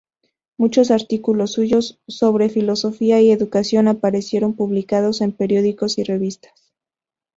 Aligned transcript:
Muchos 0.57 0.89
artículos 0.89 1.51
suyos 1.51 1.99
sobre 2.07 2.49
filosofía 2.49 3.21
y 3.21 3.29
educación 3.31 3.87
aparecieron 3.87 4.55
publicados 4.55 5.21
en 5.21 5.31
periódicos 5.31 5.99
y 5.99 6.03
revistas. 6.03 6.73